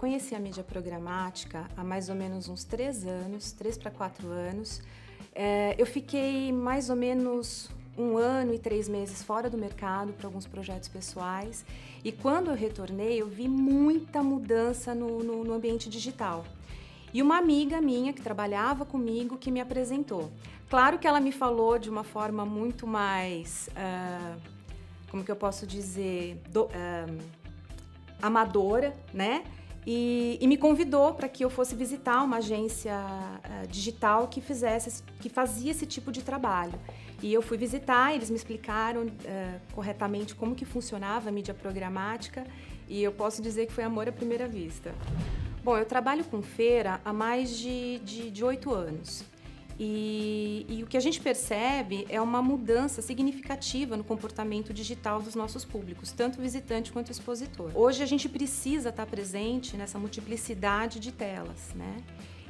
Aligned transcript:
conheci 0.00 0.34
a 0.34 0.40
mídia 0.40 0.64
programática 0.64 1.68
há 1.76 1.84
mais 1.84 2.08
ou 2.08 2.14
menos 2.14 2.48
uns 2.48 2.64
três 2.64 3.06
anos, 3.06 3.52
três 3.52 3.76
para 3.76 3.90
quatro 3.90 4.28
anos. 4.28 4.80
É, 5.34 5.74
eu 5.76 5.84
fiquei 5.84 6.50
mais 6.50 6.88
ou 6.88 6.96
menos 6.96 7.68
um 7.98 8.16
ano 8.16 8.54
e 8.54 8.58
três 8.58 8.88
meses 8.88 9.22
fora 9.22 9.50
do 9.50 9.58
mercado 9.58 10.14
para 10.14 10.26
alguns 10.26 10.46
projetos 10.46 10.88
pessoais. 10.88 11.66
E 12.02 12.10
quando 12.10 12.48
eu 12.48 12.54
retornei, 12.54 13.20
eu 13.20 13.28
vi 13.28 13.46
muita 13.46 14.22
mudança 14.22 14.94
no, 14.94 15.22
no, 15.22 15.44
no, 15.44 15.52
ambiente 15.52 15.90
digital. 15.90 16.46
E 17.12 17.20
uma 17.20 17.36
amiga 17.36 17.78
minha 17.78 18.14
que 18.14 18.22
trabalhava 18.22 18.86
comigo 18.86 19.36
que 19.36 19.50
me 19.50 19.60
apresentou. 19.60 20.32
Claro 20.70 20.98
que 20.98 21.06
ela 21.06 21.20
me 21.20 21.30
falou 21.30 21.78
de 21.78 21.90
uma 21.90 22.04
forma 22.04 22.46
muito 22.46 22.86
mais. 22.86 23.68
Uh, 23.72 24.40
como 25.10 25.22
que 25.22 25.30
eu 25.30 25.36
posso 25.36 25.66
dizer? 25.66 26.40
Do, 26.48 26.64
uh, 26.64 26.70
amadora, 28.22 28.96
né? 29.12 29.44
E, 29.86 30.38
e, 30.40 30.46
me 30.46 30.58
convidou 30.58 31.14
para 31.14 31.28
que 31.28 31.42
eu 31.42 31.48
fosse 31.48 31.74
visitar 31.74 32.22
uma 32.22 32.36
agência 32.36 32.92
uh, 32.94 33.66
digital 33.66 34.28
que 34.28 34.40
fizesse, 34.40 35.02
que 35.20 35.30
fazia 35.30 35.70
esse 35.70 35.86
tipo 35.86 36.12
de 36.12 36.22
trabalho. 36.22 36.78
E 37.22 37.32
eu 37.32 37.40
fui 37.40 37.56
visitar, 37.56 38.14
eles 38.14 38.28
me 38.28 38.36
explicaram 38.36 39.06
uh, 39.06 39.10
corretamente 39.72 40.34
como 40.34 40.54
que 40.54 40.66
funcionava 40.66 41.30
a 41.30 41.32
mídia 41.32 41.54
programática 41.54 42.44
e 42.88 43.02
eu 43.02 43.12
posso 43.12 43.40
dizer 43.40 43.66
que 43.66 43.72
foi 43.72 43.84
amor 43.84 44.08
à 44.08 44.12
primeira 44.12 44.46
vista. 44.46 44.94
Bom, 45.64 45.78
eu 45.78 45.86
trabalho 45.86 46.24
com 46.24 46.42
feira 46.42 47.00
há 47.04 47.12
mais 47.12 47.56
de 47.56 48.44
oito 48.44 48.72
anos. 48.72 49.24
E, 49.82 50.66
e, 50.68 50.82
o 50.82 50.86
que 50.86 50.98
a 50.98 51.00
gente 51.00 51.18
percebe 51.18 52.06
é 52.10 52.20
uma 52.20 52.42
mudança 52.42 53.00
significativa 53.00 53.96
no 53.96 54.04
comportamento 54.04 54.74
digital 54.74 55.22
dos 55.22 55.34
nossos 55.34 55.64
públicos, 55.64 56.12
tanto 56.12 56.38
visitante 56.38 56.92
quanto 56.92 57.10
expositor. 57.10 57.70
Hoje 57.74 58.02
a 58.02 58.06
gente 58.06 58.28
precisa 58.28 58.90
estar 58.90 59.06
presente 59.06 59.78
nessa 59.78 59.98
multiplicidade 59.98 61.00
de 61.00 61.10
telas, 61.10 61.72
né? 61.74 61.96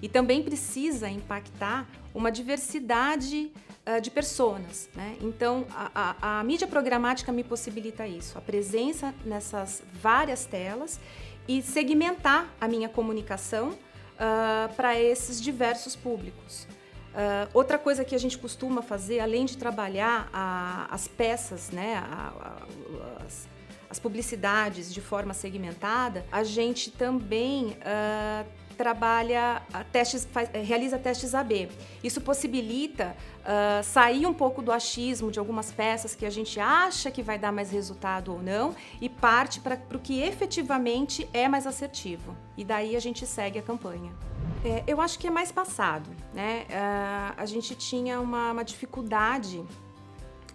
E 0.02 0.08
também 0.08 0.42
precisa 0.42 1.08
impactar 1.08 1.88
uma 2.12 2.32
diversidade 2.32 3.52
uh, 3.86 4.00
de 4.00 4.10
personas, 4.10 4.90
né? 4.96 5.16
Então 5.20 5.64
a, 5.70 6.16
a, 6.20 6.40
a 6.40 6.42
mídia 6.42 6.66
programática 6.66 7.30
me 7.30 7.44
possibilita 7.44 8.08
isso, 8.08 8.36
a 8.38 8.40
presença 8.40 9.14
nessas 9.24 9.84
várias 10.02 10.46
telas 10.46 10.98
e 11.46 11.62
segmentar 11.62 12.52
a 12.60 12.66
minha 12.66 12.88
comunicação 12.88 13.68
uh, 13.68 14.74
para 14.74 14.98
esses 14.98 15.40
diversos 15.40 15.94
públicos. 15.94 16.66
Uh, 17.11 17.50
outra 17.53 17.77
coisa 17.77 18.05
que 18.05 18.14
a 18.14 18.19
gente 18.19 18.39
costuma 18.39 18.83
fazer, 18.83 19.19
além 19.19 19.44
de 19.44 19.56
trabalhar 19.56 20.28
a, 20.33 20.86
as 20.91 21.08
peças, 21.08 21.70
né, 21.70 21.97
a, 21.97 22.33
a, 22.41 23.25
as, 23.27 23.48
as, 23.91 23.98
publicidades 23.98 24.94
de 24.94 25.00
forma 25.00 25.34
segmentada, 25.34 26.25
a 26.30 26.44
gente 26.44 26.89
também 26.92 27.77
uh, 27.80 28.47
trabalha 28.80 29.61
testes, 29.92 30.25
faz, 30.25 30.48
eh, 30.55 30.62
realiza 30.62 30.98
testes 30.98 31.34
AB. 31.34 31.69
Isso 32.02 32.19
possibilita 32.20 33.14
uh, 33.41 33.84
sair 33.84 34.24
um 34.24 34.33
pouco 34.33 34.62
do 34.62 34.72
achismo 34.72 35.30
de 35.30 35.39
algumas 35.39 35.70
peças 35.70 36.14
que 36.14 36.24
a 36.24 36.30
gente 36.30 36.58
acha 36.58 37.11
que 37.11 37.22
vai 37.22 37.39
dar 37.39 37.52
mais 37.52 37.70
resultado 37.70 38.33
ou 38.33 38.42
não 38.42 38.74
e 38.98 39.06
parte 39.06 39.61
para 39.61 39.78
o 39.92 39.98
que 39.98 40.22
efetivamente 40.22 41.28
é 41.34 41.47
mais 41.47 41.67
assertivo. 41.67 42.34
E 42.56 42.64
daí 42.64 42.97
a 42.97 43.00
gente 43.00 43.27
segue 43.27 43.58
a 43.58 43.62
campanha. 43.62 44.30
É, 44.64 44.84
eu 44.86 45.00
acho 45.00 45.19
que 45.19 45.27
é 45.27 45.30
mais 45.30 45.50
passado, 45.50 46.08
né? 46.34 46.66
Uh, 46.69 47.34
a 47.36 47.47
gente 47.47 47.75
tinha 47.75 48.20
uma, 48.20 48.53
uma 48.53 48.62
dificuldade 48.62 49.64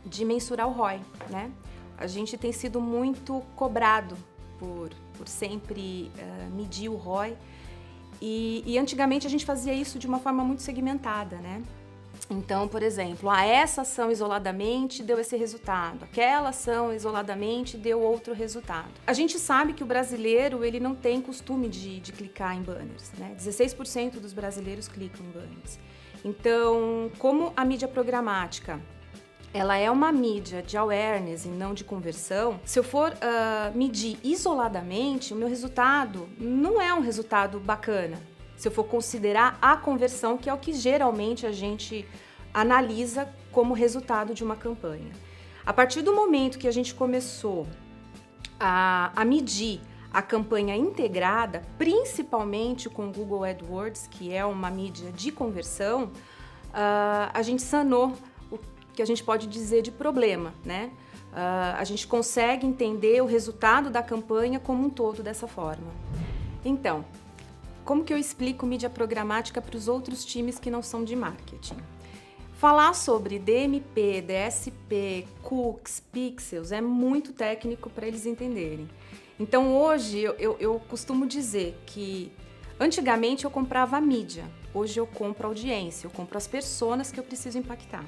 de 0.06 0.23
mensurar 0.23 0.67
o 0.67 0.72
ROI, 0.72 1.02
né? 1.30 1.52
A 1.97 2.06
gente 2.06 2.38
tem 2.38 2.52
sido 2.52 2.80
muito 2.80 3.42
cobrado 3.56 4.16
por, 4.59 4.89
por 5.17 5.28
sempre 5.28 6.12
uh, 6.17 6.56
medir 6.56 6.89
o 6.89 6.95
ROI 6.95 7.35
e, 8.22 8.63
e, 8.66 8.78
antigamente 8.78 9.28
a 9.28 9.29
gente 9.29 9.46
fazia 9.46 9.74
isso 9.74 10.00
de 10.00 10.08
uma 10.08 10.19
forma 10.19 10.44
muito 10.44 10.62
segmentada, 10.62 11.38
né? 11.38 11.62
Então, 12.30 12.68
por 12.68 12.81
exemplo, 12.81 13.30
ah, 13.30 13.46
essa 13.46 13.81
ação 13.81 14.12
isoladamente 14.12 15.03
deu 15.03 15.19
esse 15.19 15.38
resultado, 15.38 16.03
aquela 16.03 16.50
ação 16.50 16.94
isoladamente 16.94 17.78
deu 17.78 18.02
outro 18.02 18.34
resultado. 18.34 18.90
A 19.06 19.13
gente 19.13 19.38
sabe 19.38 19.74
que 19.74 19.84
o 19.84 19.86
brasileiro 19.86 20.64
ele 20.64 20.80
não 20.80 20.96
tem 20.96 21.22
costume 21.22 21.69
de, 21.69 22.00
de 22.00 22.12
clicar 22.12 22.56
em 22.56 22.64
banners, 22.64 23.12
né? 23.18 23.35
16% 23.38 24.19
dos 24.19 24.34
brasileiros 24.34 24.88
clicam 24.88 25.25
em 25.25 25.30
banners. 25.30 25.80
Então, 26.24 27.12
como 27.19 27.53
a 27.56 27.64
mídia 27.64 27.88
programática 27.88 28.81
ela 29.53 29.78
é 29.78 29.90
uma 29.90 30.12
mídia 30.12 30.62
de 30.62 30.75
awareness 30.75 31.46
e 31.46 31.47
não 31.47 31.74
de 31.74 31.85
conversão, 31.85 32.59
se 32.66 32.78
eu 32.78 32.84
for 32.84 33.14
uh, 33.14 33.78
medir 33.78 34.18
isoladamente, 34.22 35.34
o 35.34 35.38
meu 35.38 35.47
resultado 35.47 36.28
não 36.38 36.81
é 36.81 36.94
um 36.94 37.00
resultado 37.00 37.58
bacana. 37.58 38.18
Se 38.57 38.67
eu 38.67 38.71
for 38.71 38.85
considerar 38.85 39.57
a 39.61 39.75
conversão, 39.75 40.38
que 40.38 40.49
é 40.49 40.53
o 40.53 40.57
que 40.57 40.73
geralmente 40.73 41.45
a 41.45 41.51
gente 41.51 42.05
analisa 42.53 43.27
como 43.51 43.73
resultado 43.73 44.33
de 44.33 44.43
uma 44.43 44.55
campanha. 44.55 45.11
A 45.66 45.73
partir 45.73 46.01
do 46.01 46.13
momento 46.13 46.57
que 46.57 46.67
a 46.67 46.71
gente 46.71 46.93
começou 46.93 47.67
a, 48.59 49.11
a 49.16 49.25
medir 49.25 49.81
a 50.13 50.21
campanha 50.21 50.75
integrada, 50.75 51.63
principalmente 51.77 52.89
com 52.89 53.09
o 53.09 53.11
Google 53.11 53.43
AdWords, 53.43 54.07
que 54.07 54.33
é 54.33 54.45
uma 54.45 54.69
mídia 54.69 55.11
de 55.11 55.31
conversão, 55.31 56.05
uh, 56.05 57.31
a 57.33 57.41
gente 57.41 57.61
sanou 57.61 58.13
que 58.93 59.01
a 59.01 59.05
gente 59.05 59.22
pode 59.22 59.45
dizer 59.47 59.81
de 59.81 59.91
problema, 59.91 60.53
né? 60.63 60.91
Uh, 61.33 61.75
a 61.77 61.83
gente 61.83 62.07
consegue 62.07 62.66
entender 62.66 63.22
o 63.22 63.25
resultado 63.25 63.89
da 63.89 64.01
campanha 64.01 64.57
como 64.57 64.85
um 64.85 64.89
todo 64.89 65.22
dessa 65.22 65.47
forma. 65.47 65.91
Então, 66.63 67.03
como 67.85 68.03
que 68.03 68.12
eu 68.12 68.18
explico 68.18 68.66
mídia 68.66 68.90
programática 68.90 69.62
para 69.62 69.78
os 69.78 69.88
outros 69.88 70.25
times 70.25 70.57
que 70.57 70.72
não 70.72 70.81
são 70.81 71.03
de 71.03 71.16
marketing? 71.16 71.78
Falar 72.57 72.96
sobre 72.96 73.38
DMP, 73.38 74.23
DSP, 74.23 75.28
cookies, 75.44 76.01
pixels 76.12 76.72
é 76.72 76.81
muito 76.81 77.31
técnico 77.31 77.90
para 77.90 78.07
eles 78.07 78.25
entenderem. 78.25 78.90
Então 79.40 79.78
hoje 79.78 80.19
eu, 80.19 80.34
eu, 80.40 80.57
eu, 80.59 80.79
costumo 80.90 81.28
dizer 81.28 81.79
que 81.85 82.31
antigamente 82.79 83.46
eu 83.46 83.51
comprava 83.51 83.97
a 83.97 84.02
mídia, 84.02 84.46
hoje 84.73 85.00
eu 85.00 85.06
compro 85.06 85.47
audiência, 85.47 86.07
eu 86.07 86.12
compro 86.12 86.38
as 86.38 86.47
pessoas 86.47 87.12
que 87.12 87.19
eu 87.19 87.23
preciso 87.23 87.59
impactar. 87.59 88.06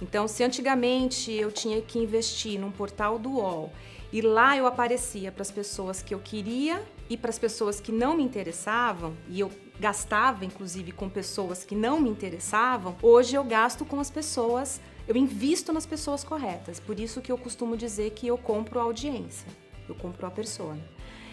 Então, 0.00 0.26
se 0.26 0.42
antigamente 0.42 1.30
eu 1.30 1.52
tinha 1.52 1.82
que 1.82 1.98
investir 1.98 2.58
num 2.58 2.70
portal 2.70 3.18
do 3.18 3.32
UOL 3.32 3.70
e 4.10 4.22
lá 4.22 4.56
eu 4.56 4.66
aparecia 4.66 5.30
para 5.30 5.42
as 5.42 5.50
pessoas 5.50 6.00
que 6.00 6.14
eu 6.14 6.20
queria 6.20 6.82
e 7.10 7.16
para 7.16 7.30
as 7.30 7.38
pessoas 7.38 7.80
que 7.80 7.90
não 7.90 8.16
me 8.16 8.22
interessavam, 8.22 9.16
e 9.28 9.40
eu 9.40 9.50
gastava 9.80 10.44
inclusive 10.44 10.92
com 10.92 11.08
pessoas 11.08 11.64
que 11.64 11.74
não 11.74 12.00
me 12.00 12.08
interessavam, 12.08 12.96
hoje 13.02 13.34
eu 13.34 13.42
gasto 13.42 13.84
com 13.84 13.98
as 13.98 14.08
pessoas, 14.08 14.80
eu 15.08 15.16
invisto 15.16 15.72
nas 15.72 15.84
pessoas 15.84 16.22
corretas. 16.22 16.78
Por 16.78 17.00
isso 17.00 17.20
que 17.20 17.32
eu 17.32 17.36
costumo 17.36 17.76
dizer 17.76 18.12
que 18.12 18.28
eu 18.28 18.38
compro 18.38 18.78
a 18.78 18.84
audiência, 18.84 19.48
eu 19.88 19.94
compro 19.96 20.24
a 20.24 20.30
pessoa. 20.30 20.78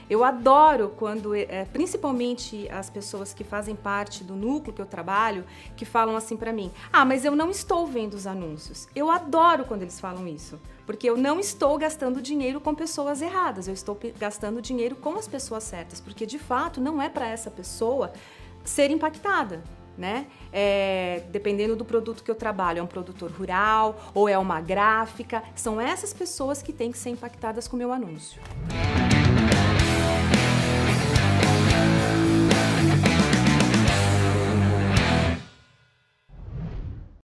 Eu 0.10 0.24
adoro 0.24 0.94
quando, 0.96 1.36
é, 1.36 1.66
principalmente 1.66 2.68
as 2.70 2.90
pessoas 2.90 3.34
que 3.34 3.44
fazem 3.44 3.76
parte 3.76 4.24
do 4.24 4.36
núcleo 4.36 4.74
que 4.74 4.82
eu 4.82 4.86
trabalho, 4.86 5.44
que 5.76 5.84
falam 5.84 6.16
assim 6.16 6.38
para 6.38 6.54
mim: 6.54 6.72
"Ah, 6.92 7.04
mas 7.04 7.26
eu 7.26 7.36
não 7.36 7.50
estou 7.50 7.86
vendo 7.86 8.14
os 8.14 8.26
anúncios". 8.26 8.88
Eu 8.96 9.12
adoro 9.12 9.66
quando 9.66 9.82
eles 9.82 10.00
falam 10.00 10.28
isso, 10.28 10.60
porque 10.86 11.10
eu 11.10 11.18
não 11.18 11.40
estou 11.40 11.78
gastando 11.78 12.22
dinheiro 12.22 12.62
com 12.62 12.74
pessoas 12.74 13.22
erradas, 13.22 13.68
eu 13.68 13.74
estou 13.74 13.98
gastando 14.18 14.62
dinheiro 14.62 14.96
com 14.96 15.16
as 15.16 15.28
pessoas 15.28 15.64
certas, 15.64 16.00
porque 16.00 16.26
de 16.26 16.40
fato 16.40 16.80
não 16.80 17.02
é 17.02 17.10
para 17.10 17.28
essa 17.28 17.52
pessoa 17.52 18.14
ser 18.64 18.92
impactada. 18.92 19.64
Né? 19.98 20.28
É, 20.54 21.24
dependendo 21.32 21.76
do 21.76 21.84
produto 21.84 22.24
que 22.24 22.30
eu 22.30 22.36
trabalho, 22.36 22.78
é 22.78 22.84
um 22.84 22.88
produtor 22.88 23.32
rural 23.32 24.00
ou 24.14 24.30
é 24.30 24.38
uma 24.38 24.62
gráfica, 24.62 25.42
são 25.56 25.82
essas 25.82 26.14
pessoas 26.14 26.62
que 26.62 26.72
têm 26.72 26.92
que 26.92 27.00
ser 27.00 27.10
impactadas 27.10 27.68
com 27.68 27.76
o 27.76 27.80
meu 27.80 27.92
anúncio. 27.92 28.40